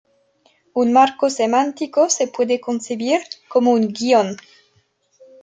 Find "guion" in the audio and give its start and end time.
3.93-4.35